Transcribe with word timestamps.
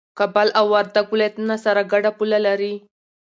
کابل 0.19 0.47
او 0.59 0.65
وردګ 0.73 1.05
ولايتونه 1.11 1.55
سره 1.65 1.81
ګډه 1.91 2.11
پوله 2.17 2.39
لري 2.47 2.73